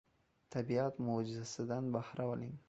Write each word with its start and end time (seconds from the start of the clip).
Tabiat 0.55 0.97
moʻjizasidan 1.09 1.93
bahra 1.99 2.29
oling. 2.33 2.59